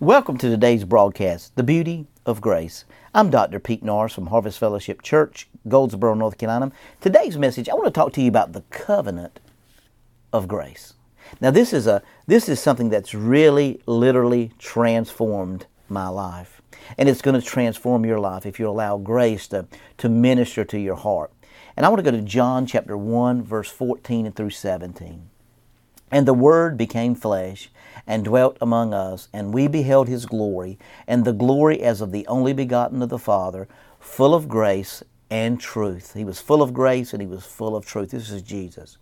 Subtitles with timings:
[0.00, 2.84] Welcome to today's broadcast, The Beauty of Grace.
[3.14, 3.60] I'm Dr.
[3.60, 6.72] Pete Norris from Harvest Fellowship Church, Goldsboro, North Carolina.
[7.00, 9.38] Today's message, I want to talk to you about the covenant
[10.32, 10.94] of grace.
[11.40, 16.60] Now, this is a this is something that's really, literally transformed my life,
[16.98, 19.68] and it's going to transform your life if you allow grace to
[19.98, 21.32] to minister to your heart.
[21.76, 25.30] And I want to go to John chapter one, verse fourteen and through seventeen.
[26.14, 27.70] And the Word became flesh
[28.06, 30.78] and dwelt among us, and we beheld his glory,
[31.08, 33.66] and the glory as of the only begotten of the Father,
[33.98, 36.14] full of grace and truth.
[36.14, 38.12] He was full of grace and he was full of truth.
[38.12, 38.96] This is Jesus.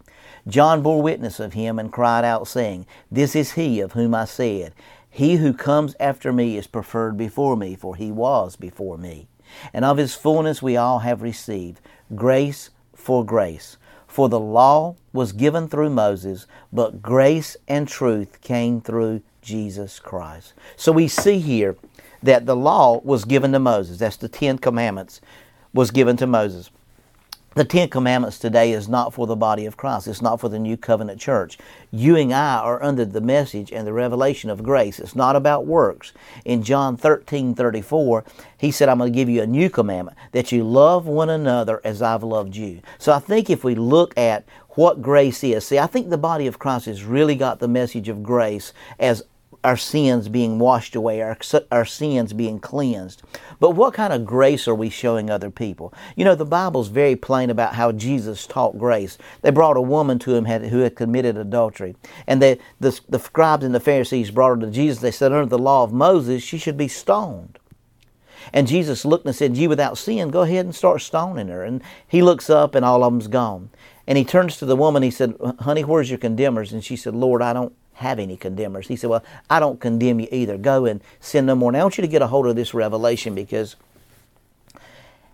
[0.49, 4.25] John bore witness of him and cried out, saying, This is he of whom I
[4.25, 4.73] said,
[5.11, 9.29] He who comes after me is preferred before me, for he was before me.
[9.75, 11.83] And of his fullness we all have received
[12.15, 13.77] grace for grace.
[14.13, 20.53] For the law was given through Moses, but grace and truth came through Jesus Christ.
[20.77, 21.77] So we see here
[22.23, 24.01] that the law was given to Moses.
[24.01, 25.23] That's the Ten Commandments
[25.73, 26.69] was given to Moses
[27.55, 30.09] the Ten Commandments today is not for the body of Christ.
[30.09, 31.59] It's not for the New Covenant Church.
[31.91, 34.99] You and I are under the message and the revelation of grace.
[34.99, 36.13] It's not about works.
[36.45, 38.25] In John 13 34,
[38.57, 41.81] he said, I'm going to give you a new commandment that you love one another
[41.85, 42.81] as I've loved you.
[42.99, 46.47] So I think if we look at what grace is, see, I think the body
[46.47, 49.23] of Christ has really got the message of grace as
[49.65, 51.37] our sins being washed away, our,
[51.71, 53.23] our sins being cleansed.
[53.61, 55.95] But what kind of grace are we showing other people?
[56.17, 59.19] You know, the Bible's very plain about how Jesus taught grace.
[59.43, 61.95] They brought a woman to him who had committed adultery.
[62.27, 65.01] And they, the, the scribes and the Pharisees brought her to Jesus.
[65.01, 67.59] They said, under the law of Moses, she should be stoned.
[68.53, 71.63] And Jesus looked and said, You without sin, go ahead and start stoning her.
[71.63, 73.71] And he looks up and all of them's gone.
[74.07, 76.73] And he turns to the woman, he said, Honey, where's your condemners?
[76.73, 78.89] And she said, Lord, I don't have any condemners.
[78.89, 80.57] He said, Well, I don't condemn you either.
[80.57, 81.73] Go and sin no more.
[81.73, 83.77] Now, I want you to get a hold of this revelation because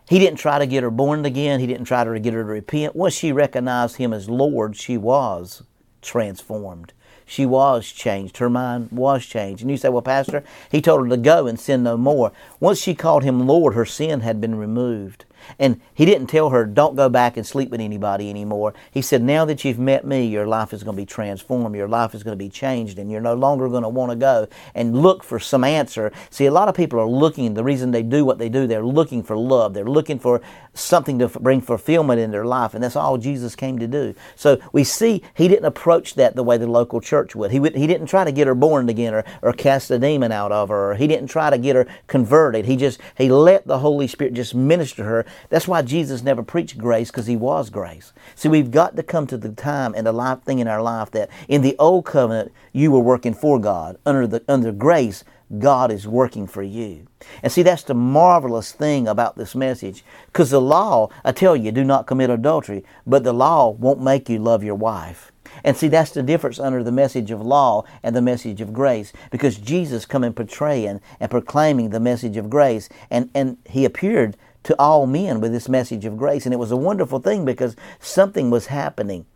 [0.09, 1.61] he didn't try to get her born again.
[1.61, 2.97] He didn't try to get her to repent.
[2.97, 5.62] Once she recognized him as Lord, she was
[6.00, 6.93] transformed.
[7.27, 8.38] She was changed.
[8.38, 9.61] Her mind was changed.
[9.62, 12.32] And you say, well, Pastor, he told her to go and sin no more.
[12.59, 15.27] Once she called him Lord, her sin had been removed.
[15.59, 18.75] And he didn't tell her, don't go back and sleep with anybody anymore.
[18.91, 21.75] He said, now that you've met me, your life is going to be transformed.
[21.75, 24.16] Your life is going to be changed, and you're no longer going to want to
[24.16, 26.12] go and look for some answer.
[26.31, 28.84] See, a lot of people are looking, the reason they do what they do, they're
[28.84, 29.75] looking for love.
[29.75, 30.41] They're looking for
[30.75, 34.15] something to bring fulfillment in their life, and that's all Jesus came to do.
[34.37, 37.50] So we see he didn't approach that the way the local church would.
[37.50, 40.53] He, he didn't try to get her born again or, or cast a demon out
[40.53, 42.66] of her, or he didn't try to get her converted.
[42.66, 46.78] He just, he let the Holy Spirit just minister her that's why Jesus never preached
[46.78, 48.12] grace because he was grace.
[48.34, 51.11] See, we've got to come to the time and the life thing in our life
[51.12, 53.99] that in the old covenant you were working for God.
[54.05, 55.25] Under the under grace,
[55.56, 57.06] God is working for you.
[57.43, 60.05] And see, that's the marvelous thing about this message.
[60.27, 64.28] Because the law, I tell you, do not commit adultery, but the law won't make
[64.28, 65.33] you love your wife.
[65.65, 69.12] And see, that's the difference under the message of law and the message of grace.
[69.31, 72.88] Because Jesus come and portraying and proclaiming the message of grace.
[73.11, 76.44] And, and he appeared to all men with this message of grace.
[76.44, 79.26] And it was a wonderful thing because something was happening.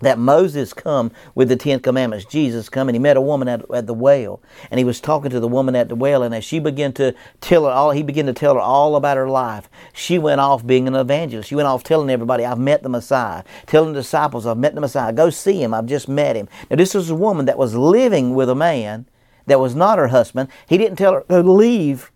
[0.00, 2.24] That Moses come with the Ten Commandments.
[2.24, 4.40] Jesus come and he met a woman at, at the well.
[4.70, 6.22] And he was talking to the woman at the well.
[6.22, 9.16] And as she began to tell her all, he began to tell her all about
[9.16, 9.68] her life.
[9.92, 11.48] She went off being an evangelist.
[11.48, 13.42] She went off telling everybody, I've met the Messiah.
[13.66, 15.12] Telling the disciples, I've met the Messiah.
[15.12, 15.74] Go see him.
[15.74, 16.48] I've just met him.
[16.70, 19.06] Now this was a woman that was living with a man
[19.46, 20.48] that was not her husband.
[20.68, 22.12] He didn't tell her to leave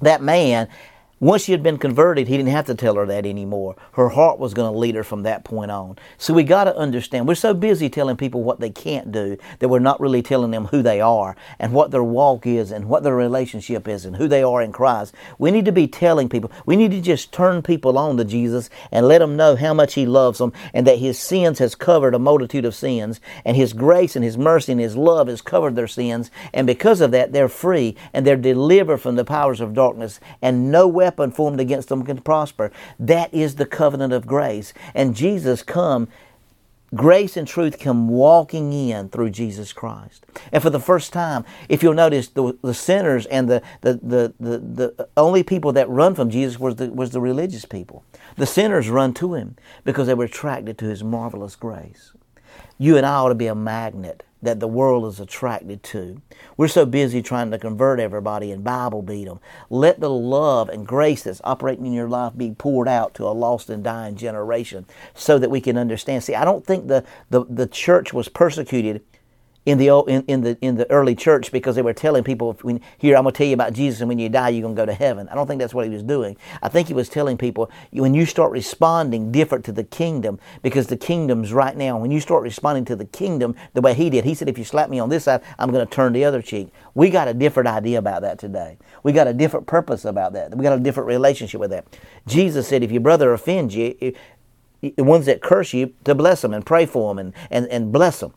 [0.00, 0.68] that man
[1.20, 3.74] once she had been converted, he didn't have to tell her that anymore.
[3.92, 5.98] Her heart was going to lead her from that point on.
[6.16, 9.68] So we got to understand, we're so busy telling people what they can't do that
[9.68, 13.02] we're not really telling them who they are and what their walk is and what
[13.02, 15.12] their relationship is and who they are in Christ.
[15.38, 18.70] We need to be telling people, we need to just turn people on to Jesus
[18.92, 22.14] and let them know how much he loves them and that his sins has covered
[22.14, 25.74] a multitude of sins and his grace and his mercy and his love has covered
[25.74, 26.30] their sins.
[26.52, 30.70] And because of that, they're free and they're delivered from the powers of darkness and
[30.70, 32.70] no weapon formed against them can prosper.
[32.98, 34.74] That is the covenant of grace.
[34.94, 36.08] And Jesus come
[36.94, 40.26] grace and truth come walking in through Jesus Christ.
[40.52, 44.34] And for the first time, if you'll notice, the, the sinners and the, the, the,
[44.38, 48.04] the, the only people that run from Jesus was the, was the religious people.
[48.36, 52.12] The sinners run to him because they were attracted to his marvelous grace.
[52.76, 56.20] You and I ought to be a magnet that the world is attracted to.
[56.56, 59.40] We're so busy trying to convert everybody and Bible beat them.
[59.68, 63.30] Let the love and grace that's operating in your life be poured out to a
[63.30, 66.24] lost and dying generation so that we can understand.
[66.24, 69.02] See, I don't think the, the, the church was persecuted
[69.68, 72.80] in the in, in the in the early church because they were telling people, when,
[72.96, 74.80] "Here, I'm going to tell you about Jesus, and when you die, you're going to
[74.80, 76.38] go to heaven." I don't think that's what he was doing.
[76.62, 80.86] I think he was telling people when you start responding different to the kingdom, because
[80.86, 81.98] the kingdom's right now.
[81.98, 84.64] When you start responding to the kingdom the way he did, he said, "If you
[84.64, 87.34] slap me on this side, I'm going to turn the other cheek." We got a
[87.34, 88.78] different idea about that today.
[89.02, 90.56] We got a different purpose about that.
[90.56, 91.84] We got a different relationship with that.
[92.26, 94.14] Jesus said, "If your brother offends you."
[94.80, 97.92] the ones that curse you to bless them and pray for them and, and, and
[97.92, 98.32] bless them.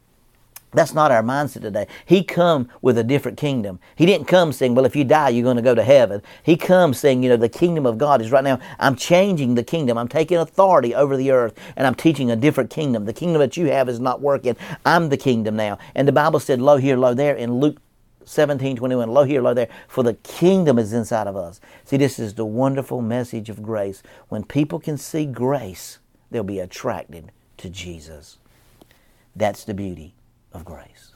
[0.74, 1.88] That's not our mindset today.
[2.06, 3.80] He come with a different kingdom.
[3.96, 6.22] He didn't come saying, well, if you die, you're going to go to heaven.
[6.44, 8.58] He comes saying, you know, the kingdom of God is right now.
[8.80, 9.98] I'm changing the kingdom.
[9.98, 13.04] I'm taking authority over the earth and I'm teaching a different kingdom.
[13.04, 14.56] The kingdom that you have is not working.
[14.86, 15.78] I'm the kingdom now.
[15.94, 17.78] And the Bible said, lo here, lo there in Luke
[18.24, 21.60] 17, 21, lo here, lo there, for the kingdom is inside of us.
[21.84, 24.04] See, this is the wonderful message of grace.
[24.30, 28.38] When people can see grace, they'll be attracted to Jesus.
[29.36, 30.14] That's the beauty
[30.54, 31.11] of grace.